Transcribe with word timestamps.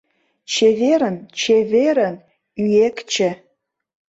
Чеверын, 0.53 1.15
чеверын, 1.39 2.15
Ӱэкче. 2.63 3.29